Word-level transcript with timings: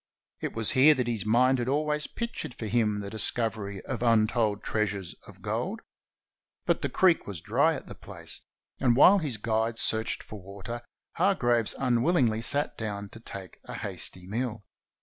It 0.39 0.55
was 0.55 0.71
here 0.71 0.95
that 0.95 1.05
his 1.05 1.27
mind 1.27 1.59
had 1.59 1.67
always 1.67 2.07
pictured 2.07 2.55
for 2.55 2.65
him 2.65 3.01
the 3.01 3.09
discovery 3.11 3.83
of 3.85 4.01
untold 4.01 4.63
treasures 4.63 5.13
of 5.27 5.43
gold. 5.43 5.81
But 6.65 6.81
the 6.81 6.89
creek 6.89 7.27
was 7.27 7.39
dry 7.39 7.75
at 7.75 7.85
the 7.85 7.93
place, 7.93 8.41
486 8.79 8.81
GOLD, 8.81 8.81
GOLD, 8.81 8.81
GOLD! 8.81 8.87
and, 8.87 8.95
while 8.95 9.17
his 9.19 9.37
guide 9.77 9.79
searched 9.79 10.23
for 10.23 10.41
water, 10.41 10.81
Hargraves 11.17 11.75
unwillingly 11.77 12.41
sat 12.41 12.75
down 12.79 13.09
to 13.09 13.19
take 13.19 13.59
a 13.65 13.75
hasty 13.75 14.25
meal. 14.25 14.63